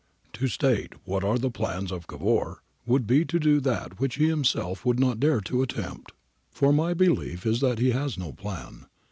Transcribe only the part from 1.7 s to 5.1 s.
of Cavour would be to do that which he himself would